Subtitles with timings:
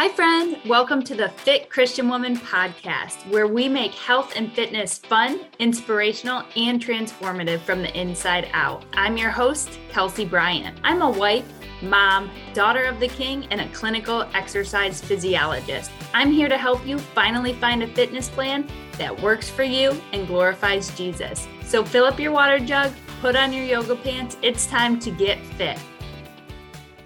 [0.00, 0.56] Hi, friend.
[0.64, 6.42] Welcome to the Fit Christian Woman podcast, where we make health and fitness fun, inspirational,
[6.56, 8.82] and transformative from the inside out.
[8.94, 10.80] I'm your host, Kelsey Bryant.
[10.84, 11.44] I'm a wife,
[11.82, 15.90] mom, daughter of the king, and a clinical exercise physiologist.
[16.14, 20.26] I'm here to help you finally find a fitness plan that works for you and
[20.26, 21.46] glorifies Jesus.
[21.66, 22.90] So fill up your water jug,
[23.20, 24.38] put on your yoga pants.
[24.40, 25.78] It's time to get fit.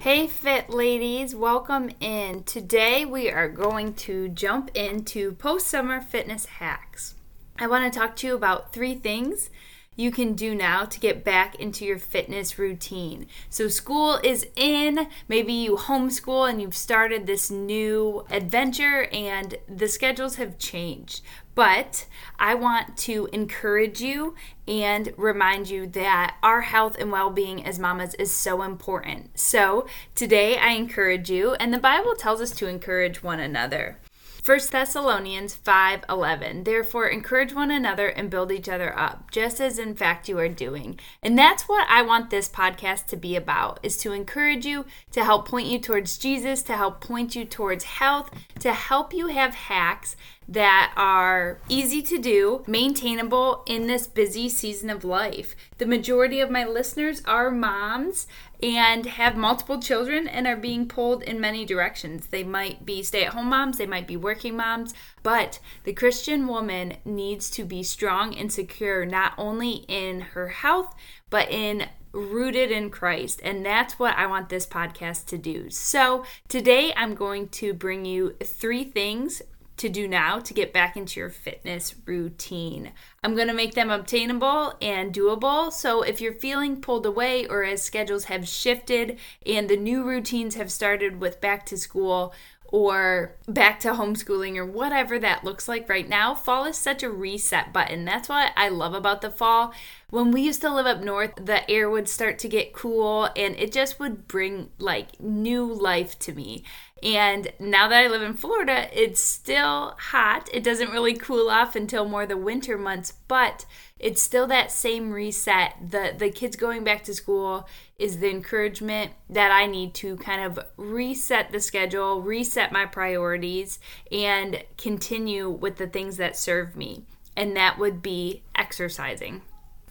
[0.05, 2.43] Hey, fit ladies, welcome in.
[2.45, 7.15] Today we are going to jump into post summer fitness hacks.
[7.59, 9.49] I want to talk to you about three things
[9.97, 13.27] you can do now to get back into your fitness routine.
[13.51, 19.89] So, school is in, maybe you homeschool and you've started this new adventure and the
[19.89, 21.23] schedules have changed.
[21.55, 22.07] But
[22.39, 24.35] I want to encourage you
[24.67, 29.39] and remind you that our health and well being as mamas is so important.
[29.39, 33.99] So, today I encourage you, and the Bible tells us to encourage one another.
[34.45, 39.97] 1 Thessalonians 5:11 Therefore encourage one another and build each other up just as in
[39.97, 41.01] fact you are doing.
[41.23, 45.25] And that's what I want this podcast to be about is to encourage you, to
[45.25, 49.55] help point you towards Jesus, to help point you towards health, to help you have
[49.55, 50.15] hacks
[50.49, 55.57] that are easy to do, maintainable in this busy season of life.
[55.79, 58.27] The majority of my listeners are moms
[58.63, 62.29] and have multiple children and are being pulled in many directions.
[62.29, 66.47] They might be stay at home moms, they might be working moms, but the Christian
[66.47, 70.95] woman needs to be strong and secure not only in her health,
[71.31, 73.41] but in rooted in Christ.
[73.43, 75.69] And that's what I want this podcast to do.
[75.69, 79.43] So, today I'm going to bring you three things
[79.77, 82.93] to do now to get back into your fitness routine.
[83.23, 85.73] I'm going to make them obtainable and doable.
[85.73, 90.55] So if you're feeling pulled away or as schedules have shifted and the new routines
[90.55, 92.33] have started with back to school,
[92.75, 97.09] or back to homeschooling or whatever that looks like right now, fall is such a
[97.09, 98.05] reset button.
[98.05, 99.73] That's what I love about the fall.
[100.11, 103.55] When we used to live up north, the air would start to get cool and
[103.57, 106.65] it just would bring like new life to me.
[107.05, 110.49] And now that I live in Florida, it's still hot.
[110.55, 113.67] It doesn't really cool off until more the winter months, but
[113.99, 115.75] it's still that same reset.
[115.91, 120.41] The the kids going back to school is the encouragement that I need to kind
[120.41, 123.79] of reset the schedule, reset my priorities
[124.11, 127.05] and continue with the things that serve me.
[127.37, 129.43] And that would be exercising.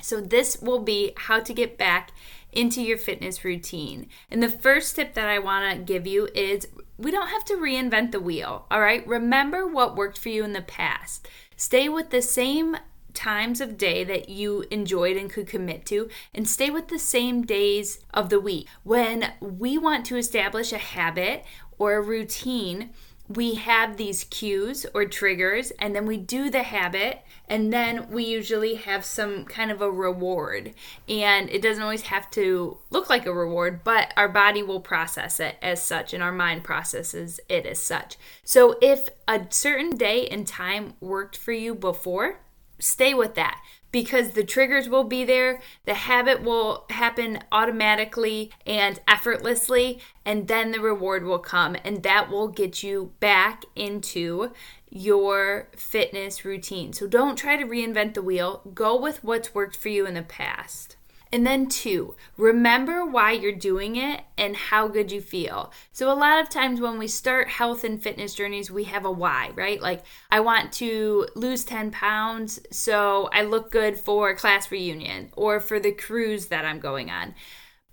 [0.01, 2.11] So this will be how to get back
[2.51, 4.07] into your fitness routine.
[4.29, 6.67] And the first tip that I want to give you is
[6.97, 9.05] we don't have to reinvent the wheel, all right?
[9.07, 11.27] Remember what worked for you in the past.
[11.55, 12.77] Stay with the same
[13.13, 17.43] times of day that you enjoyed and could commit to and stay with the same
[17.43, 18.67] days of the week.
[18.83, 21.45] When we want to establish a habit
[21.77, 22.89] or a routine,
[23.27, 28.23] we have these cues or triggers and then we do the habit and then we
[28.23, 30.73] usually have some kind of a reward.
[31.07, 35.39] And it doesn't always have to look like a reward but our body will process
[35.39, 38.17] it as such and our mind processes it as such.
[38.43, 42.39] So if a certain day and time worked for you before
[42.79, 43.61] stay with that
[43.93, 50.71] because the triggers will be there, the habit will happen automatically and effortlessly, and then
[50.71, 54.51] the reward will come, and that will get you back into
[54.89, 56.91] your fitness routine.
[56.91, 60.23] So don't try to reinvent the wheel, go with what's worked for you in the
[60.23, 60.97] past.
[61.33, 65.73] And then, two, remember why you're doing it and how good you feel.
[65.91, 69.11] So, a lot of times when we start health and fitness journeys, we have a
[69.11, 69.81] why, right?
[69.81, 75.59] Like, I want to lose 10 pounds so I look good for class reunion or
[75.59, 77.33] for the cruise that I'm going on.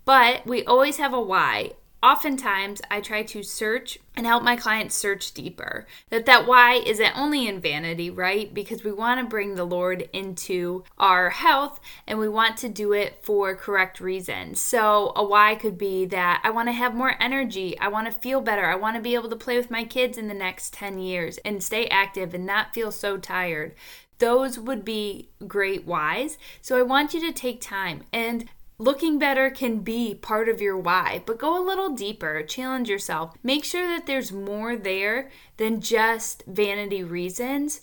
[0.04, 1.72] But we always have a why
[2.02, 5.86] oftentimes i try to search and help my clients search deeper.
[6.10, 8.52] That that why isn't only in vanity right?
[8.52, 12.92] Because we want to bring the lord into our health and we want to do
[12.92, 14.60] it for correct reasons.
[14.60, 18.12] So a why could be that i want to have more energy i want to
[18.12, 20.74] feel better i want to be able to play with my kids in the next
[20.74, 23.74] 10 years and stay active and not feel so tired.
[24.18, 26.36] Those would be great whys.
[26.60, 28.48] So I want you to take time and
[28.80, 33.34] Looking better can be part of your why, but go a little deeper, challenge yourself.
[33.42, 37.82] Make sure that there's more there than just vanity reasons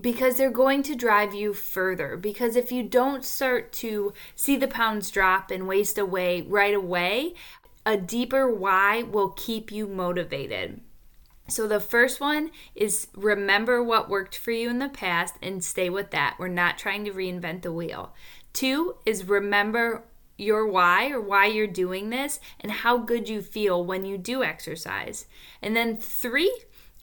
[0.00, 2.16] because they're going to drive you further.
[2.16, 7.34] Because if you don't start to see the pounds drop and waste away right away,
[7.84, 10.80] a deeper why will keep you motivated.
[11.50, 15.90] So, the first one is remember what worked for you in the past and stay
[15.90, 16.36] with that.
[16.38, 18.14] We're not trying to reinvent the wheel.
[18.54, 20.04] Two is remember
[20.38, 24.42] your why or why you're doing this and how good you feel when you do
[24.42, 25.26] exercise.
[25.60, 26.56] And then three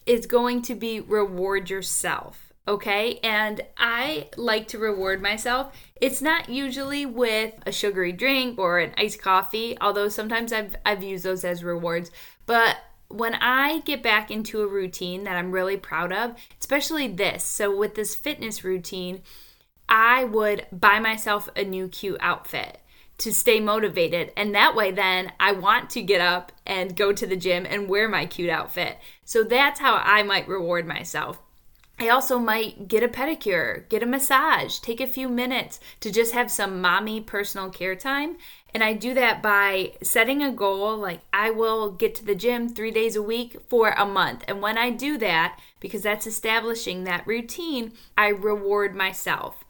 [0.06, 2.42] is going to be reward yourself.
[2.68, 5.72] Okay, and I like to reward myself.
[6.00, 11.04] It's not usually with a sugary drink or an iced coffee, although sometimes I've I've
[11.04, 12.10] used those as rewards.
[12.44, 17.44] But when I get back into a routine that I'm really proud of, especially this,
[17.44, 19.22] so with this fitness routine,
[19.88, 22.80] I would buy myself a new cute outfit
[23.18, 24.32] to stay motivated.
[24.36, 27.88] And that way, then I want to get up and go to the gym and
[27.88, 28.98] wear my cute outfit.
[29.24, 31.38] So that's how I might reward myself.
[31.98, 36.34] I also might get a pedicure, get a massage, take a few minutes to just
[36.34, 38.36] have some mommy personal care time.
[38.74, 42.68] And I do that by setting a goal like I will get to the gym
[42.68, 44.44] three days a week for a month.
[44.46, 49.64] And when I do that, because that's establishing that routine, I reward myself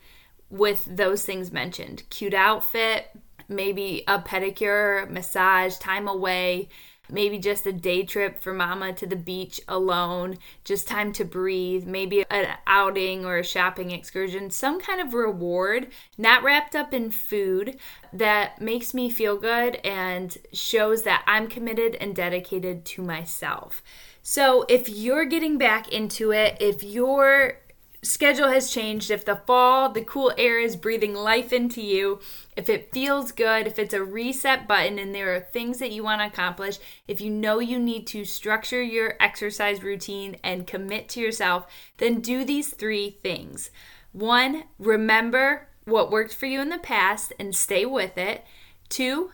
[0.50, 3.10] with those things mentioned cute outfit,
[3.48, 6.69] maybe a pedicure, massage, time away,
[7.10, 11.87] maybe just a day trip for mama to the beach alone, just time to breathe,
[11.87, 15.88] maybe an outing or a shopping excursion, some kind of reward,
[16.19, 17.78] not wrapped up in food,
[18.12, 23.82] that makes me feel good and shows that I'm committed and dedicated to myself.
[24.22, 27.60] So, if you're getting back into it, if you're
[28.06, 32.20] schedule has changed, if the fall, the cool air is breathing life into you,
[32.56, 36.02] if it feels good, if it's a reset button and there are things that you
[36.02, 41.08] want to accomplish, if you know you need to structure your exercise routine and commit
[41.10, 41.66] to yourself,
[41.98, 43.70] then do these three things.
[44.12, 48.44] One, remember what worked for you in the past and stay with it.
[48.88, 49.32] Two,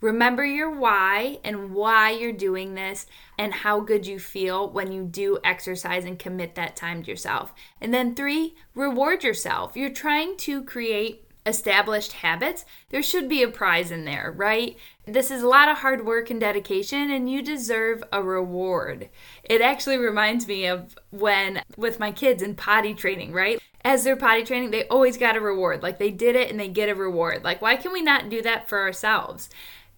[0.00, 3.06] Remember your why and why you're doing this
[3.38, 7.52] and how good you feel when you do exercise and commit that time to yourself.
[7.80, 9.76] And then three, reward yourself.
[9.76, 14.76] You're trying to create established habits, there should be a prize in there, right?
[15.06, 19.08] This is a lot of hard work and dedication, and you deserve a reward.
[19.44, 23.60] It actually reminds me of when, with my kids in potty training, right?
[23.82, 25.82] As they're potty training, they always got a reward.
[25.82, 27.42] Like they did it and they get a reward.
[27.42, 29.48] Like, why can we not do that for ourselves?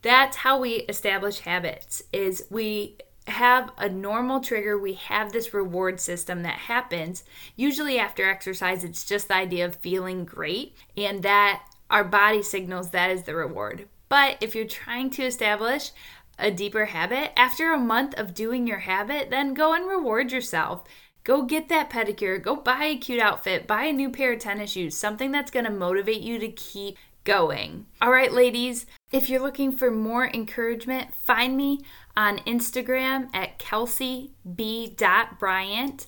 [0.02, 2.96] That's how we establish habits is we
[3.28, 7.22] have a normal trigger we have this reward system that happens
[7.54, 12.90] usually after exercise it's just the idea of feeling great and that our body signals
[12.90, 15.93] that is the reward but if you're trying to establish
[16.38, 20.84] a deeper habit after a month of doing your habit then go and reward yourself
[21.25, 22.43] Go get that pedicure.
[22.43, 23.66] Go buy a cute outfit.
[23.66, 24.96] Buy a new pair of tennis shoes.
[24.96, 27.86] Something that's going to motivate you to keep going.
[28.00, 31.80] All right, ladies, if you're looking for more encouragement, find me
[32.16, 36.06] on Instagram at kelseyb.bryant.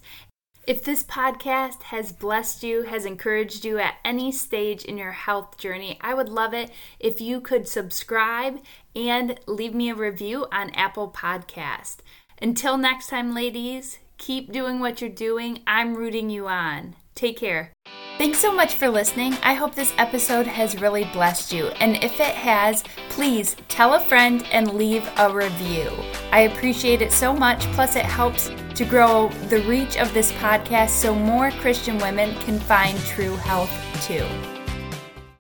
[0.67, 5.59] If this podcast has blessed you, has encouraged you at any stage in your health
[5.59, 8.61] journey, I would love it if you could subscribe
[8.97, 11.97] and leave me a review on Apple Podcast.
[12.41, 15.61] Until next time, ladies, keep doing what you're doing.
[15.67, 16.97] I'm rooting you on.
[17.15, 17.73] Take care.
[18.17, 19.35] Thanks so much for listening.
[19.43, 21.67] I hope this episode has really blessed you.
[21.81, 25.91] And if it has, please tell a friend and leave a review.
[26.31, 27.67] I appreciate it so much.
[27.73, 32.61] Plus, it helps to grow the reach of this podcast so more Christian women can
[32.61, 33.73] find true health
[34.07, 34.25] too.